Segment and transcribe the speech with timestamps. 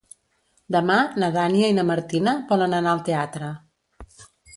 [0.75, 3.51] Demà na Nàdia i na Martina volen anar al teatre.